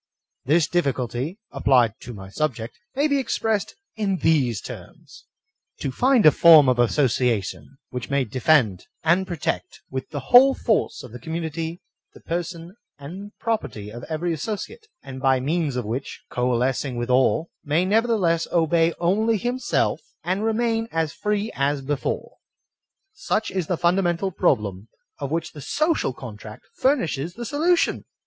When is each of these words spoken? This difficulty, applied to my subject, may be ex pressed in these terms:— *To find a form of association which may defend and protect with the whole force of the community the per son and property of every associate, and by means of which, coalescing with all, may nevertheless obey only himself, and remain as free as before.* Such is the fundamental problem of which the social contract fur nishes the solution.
This 0.45 0.65
difficulty, 0.67 1.37
applied 1.51 1.93
to 1.99 2.11
my 2.11 2.29
subject, 2.29 2.75
may 2.95 3.07
be 3.07 3.19
ex 3.19 3.37
pressed 3.37 3.75
in 3.95 4.17
these 4.17 4.59
terms:— 4.59 5.25
*To 5.81 5.91
find 5.91 6.25
a 6.25 6.31
form 6.31 6.67
of 6.67 6.79
association 6.79 7.77
which 7.91 8.09
may 8.09 8.23
defend 8.25 8.87
and 9.03 9.27
protect 9.27 9.81
with 9.91 10.09
the 10.09 10.19
whole 10.33 10.55
force 10.55 11.03
of 11.03 11.11
the 11.11 11.19
community 11.19 11.81
the 12.15 12.19
per 12.19 12.41
son 12.41 12.73
and 12.97 13.31
property 13.39 13.91
of 13.91 14.03
every 14.05 14.33
associate, 14.33 14.87
and 15.03 15.21
by 15.21 15.39
means 15.39 15.75
of 15.75 15.85
which, 15.85 16.23
coalescing 16.31 16.95
with 16.95 17.11
all, 17.11 17.51
may 17.63 17.85
nevertheless 17.85 18.47
obey 18.51 18.95
only 18.99 19.37
himself, 19.37 20.01
and 20.23 20.43
remain 20.43 20.87
as 20.91 21.13
free 21.13 21.51
as 21.53 21.83
before.* 21.83 22.37
Such 23.13 23.51
is 23.51 23.67
the 23.67 23.77
fundamental 23.77 24.31
problem 24.31 24.87
of 25.19 25.29
which 25.29 25.51
the 25.51 25.61
social 25.61 26.11
contract 26.11 26.65
fur 26.73 26.95
nishes 26.97 27.35
the 27.35 27.45
solution. 27.45 28.05